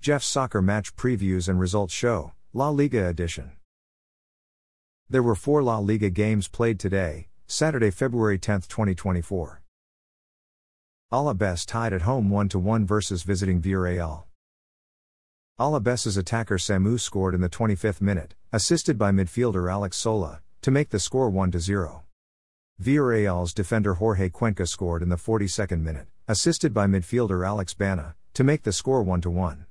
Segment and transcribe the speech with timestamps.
[0.00, 3.52] Jeff's Soccer Match Previews and Results Show, La Liga Edition.
[5.10, 9.60] There were four La Liga games played today, Saturday, February 10, 2024.
[11.12, 14.22] Alaves tied at home 1 1 versus visiting Villarreal.
[15.58, 20.88] Alaves's attacker Samu scored in the 25th minute, assisted by midfielder Alex Sola, to make
[20.88, 22.04] the score 1 0.
[22.82, 28.42] Villarreal's defender Jorge Cuenca scored in the 42nd minute, assisted by midfielder Alex Baena, to
[28.42, 29.66] make the score 1 1.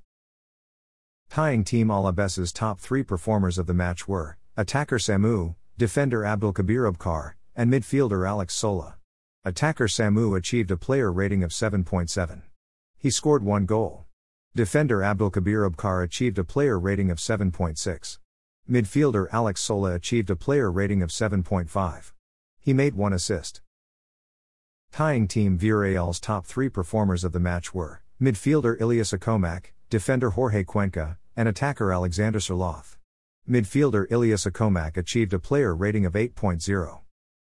[1.29, 7.33] Tying Team Alaves's top three performers of the match were attacker Samu, defender Abdelkabir Abqar,
[7.55, 8.97] and midfielder Alex Sola.
[9.45, 12.41] Attacker Samu achieved a player rating of 7.7.
[12.97, 14.05] He scored one goal.
[14.55, 18.17] Defender Abdelkabir Abqar achieved a player rating of 7.6.
[18.67, 22.11] Midfielder Alex Sola achieved a player rating of 7.5.
[22.59, 23.61] He made one assist.
[24.91, 30.63] Tying Team Villarreal's top three performers of the match were midfielder Ilias Akhomach, defender Jorge
[30.63, 32.97] Cuenca, and attacker Alexander Sorloth.
[33.49, 36.99] Midfielder Ilias Akhomach achieved a player rating of 8.0.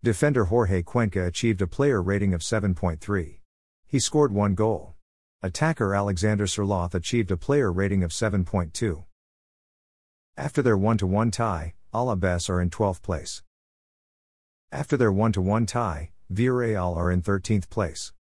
[0.02, 3.40] Defender Jorge Cuenca achieved a player rating of 7.3.
[3.86, 4.96] He scored one goal.
[5.44, 9.04] Attacker Alexander Sorloth achieved a player rating of 7.2.
[10.38, 13.44] After their 1 1 tie, Alaves are in 12th place.
[14.72, 18.14] After their 1 1 tie, Villarreal are in 13th place.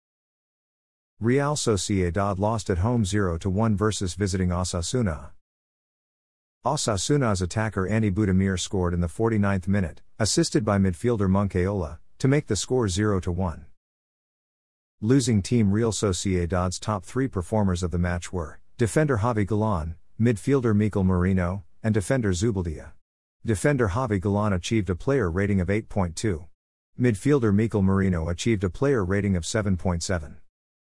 [1.19, 5.31] Real Sociedad lost at home 0 1 versus visiting Osasuna.
[6.63, 12.45] Osasuna's attacker Ante Budimir scored in the 49th minute, assisted by midfielder Moncayola, to make
[12.45, 13.65] the score 0 1.
[15.01, 20.75] Losing team Real Sociedad's top three performers of the match were defender Javi Galan, midfielder
[20.75, 22.91] Mikel Merino, and defender Zubeldia.
[23.43, 26.45] Defender Javi Galan achieved a player rating of 8.2.
[26.99, 30.35] Midfielder Mikel Merino achieved a player rating of 7.7.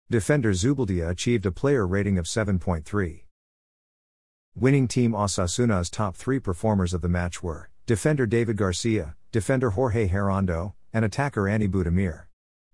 [0.08, 3.24] Defender Zubeldia achieved a player rating of 7.3.
[4.54, 10.06] Winning team Osasuna's top three performers of the match were defender David Garcia, defender Jorge
[10.08, 12.26] Herrando, and attacker Ante Budimir.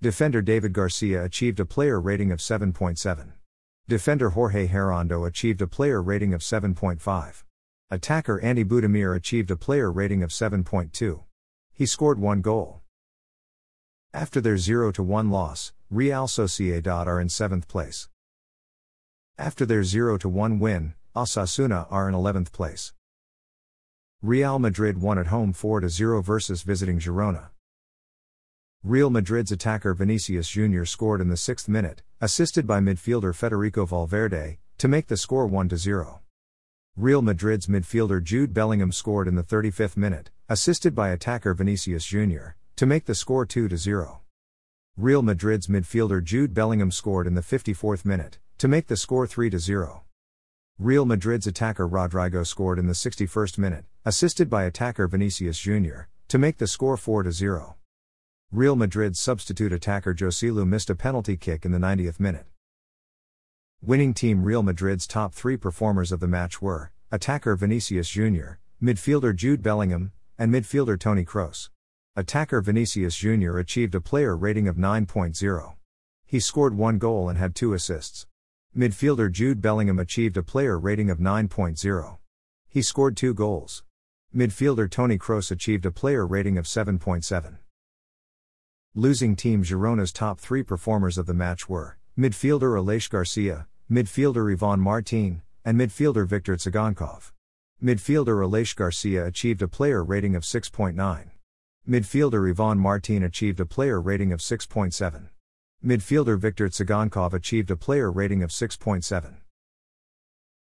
[0.03, 3.32] Defender David Garcia achieved a player rating of 7.7.
[3.88, 7.44] Defender Jorge Herrando achieved a player rating of 7.5.
[7.91, 11.22] Attacker Ante Budimir achieved a player rating of 7.2.
[11.72, 12.81] He scored one goal.
[14.14, 18.10] After their 0 1 loss, Real Sociedad are in 7th place.
[19.38, 22.92] After their 0 1 win, Osasuna are in 11th place.
[24.20, 27.48] Real Madrid won at home 4 0 versus visiting Girona.
[28.84, 30.84] Real Madrid's attacker Vinicius Jr.
[30.84, 35.70] scored in the 6th minute, assisted by midfielder Federico Valverde, to make the score 1
[35.74, 36.20] 0.
[36.96, 42.56] Real Madrid's midfielder Jude Bellingham scored in the 35th minute, assisted by attacker Vinicius Jr.,
[42.77, 44.21] to make the score 2 0.
[44.97, 49.50] Real Madrid's midfielder Jude Bellingham scored in the 54th minute, to make the score 3
[49.56, 50.03] 0.
[50.78, 56.38] Real Madrid's attacker Rodrygo scored in the 61st minute, assisted by attacker Vinicius Jr., to
[56.38, 57.77] make the score 4 0.
[58.50, 62.47] Real Madrid's substitute attacker Joselu missed a penalty kick in the 90th minute.
[63.81, 69.34] Winning team Real Madrid's top three performers of the match were attacker Vinicius Jr., midfielder
[69.34, 71.69] Jude Bellingham, and midfielder Toni Kroos.
[72.14, 73.56] Attacker Vinicius Jr.
[73.56, 75.76] achieved a player rating of 9.0.
[76.26, 78.26] He scored one goal and had two assists.
[78.76, 82.18] Midfielder Jude Bellingham achieved a player rating of 9.0.
[82.68, 83.82] He scored two goals.
[84.36, 87.56] Midfielder Toni Kroos achieved a player rating of 7.7.
[88.94, 94.80] Losing team Girona's top three performers of the match were midfielder Aleix Garcia, midfielder Ivan
[94.80, 97.32] Martin, and midfielder Viktor Tsygankov.
[97.82, 101.31] Midfielder Aleix Garcia achieved a player rating of 6.9.
[101.88, 105.31] Midfielder Ivan Martin achieved a player rating of 6.7.
[105.84, 109.38] Midfielder Viktor Tsygankov achieved a player rating of 6.7.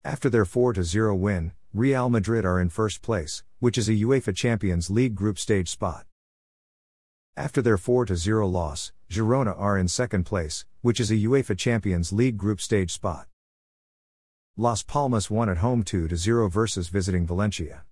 [0.06, 4.34] After their 4 0 win, Real Madrid are in first place, which is a UEFA
[4.34, 6.06] Champions League group stage spot.
[7.36, 12.14] After their 4 0 loss, Girona are in second place, which is a UEFA Champions
[12.14, 13.28] League group stage spot.
[14.56, 17.84] Las Palmas won at home 2 0 versus visiting Valencia.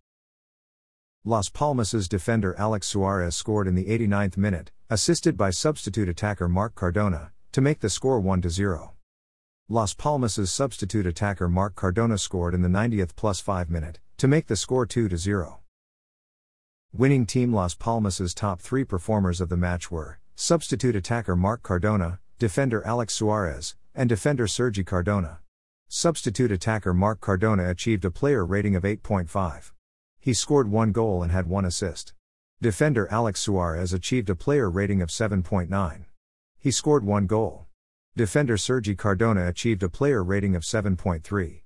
[1.26, 6.76] Las Palmas's defender Alex Suarez scored in the 89th minute, assisted by substitute attacker Marc
[6.76, 8.94] Cardona, to make the score 1 0.
[9.68, 14.48] Las Palmas's substitute attacker Marc Cardona scored in the 90th plus 5 minute, to make
[14.48, 15.60] the score 2 0.
[16.94, 22.20] Winning team Las Palmas's top three performers of the match were substitute attacker Marc Cardona,
[22.38, 25.40] defender Alex Suarez, and defender Sergi Cardona.
[25.90, 29.74] Substitute attacker Marc Cardona achieved a player rating of 8.5.
[30.20, 32.14] He scored one goal and had one assist.
[32.62, 36.06] Defender Alex Suarez achieved a player rating of 7.9.
[36.58, 37.68] He scored one goal.
[38.18, 41.62] Defender Sergi Cardona achieved a player rating of 7.3.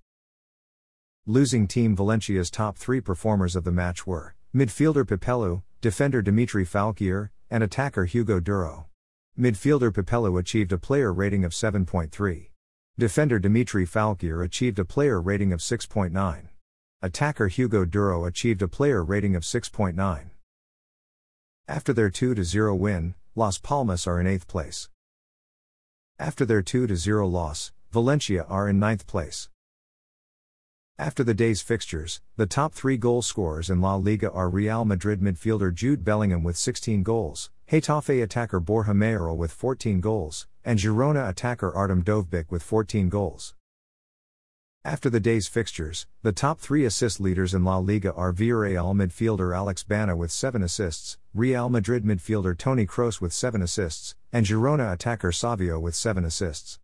[1.26, 7.32] Losing team Valencia's top three performers of the match were midfielder Pepelu, defender Dimitri Foulquier,
[7.50, 8.86] and attacker Hugo Duro.
[9.40, 12.50] Midfielder Pepelu achieved a player rating of 7.3.
[13.00, 16.50] Defender Dimitri Foulquier achieved a player rating of 6.9.
[17.06, 20.30] Attacker Hugo Duro achieved a player rating of 6.9.
[21.68, 24.88] After their 2 0 win, Las Palmas are in 8th place.
[26.18, 29.50] After their 2 0 loss, Valencia are in 9th place.
[30.98, 35.20] After the day's fixtures, the top three goal scorers in La Liga are Real Madrid
[35.20, 41.28] midfielder Jude Bellingham with 16 goals, Getafe attacker Borja Mayoral with 14 goals, and Girona
[41.28, 43.56] attacker Artem Dovbyk with 14 goals.
[44.86, 49.56] After the day's fixtures, the top three assist leaders in La Liga are Villarreal midfielder
[49.56, 54.92] Alex Baena with 7 assists, Real Madrid midfielder Toni Kroos with 7 assists, and Girona
[54.92, 56.80] attacker Savio with 7 assists.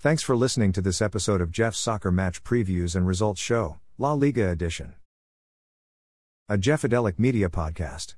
[0.00, 4.12] Thanks for listening to this episode of Jeff's Soccer Match Previews and Results Show, La
[4.12, 4.94] Liga Edition.
[6.48, 8.16] A Jeffadelic Media Podcast.